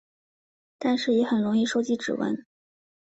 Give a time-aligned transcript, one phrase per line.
[0.79, 2.43] 但是也很容易收集指纹。